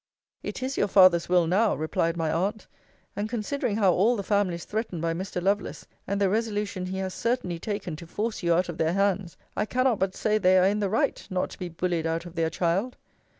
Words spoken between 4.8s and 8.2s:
by Mr. Lovelace, and the resolution he has certainly taken to